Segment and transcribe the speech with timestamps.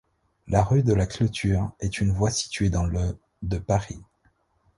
[0.47, 4.01] La rue de la Clôture est une voie située dans le de Paris.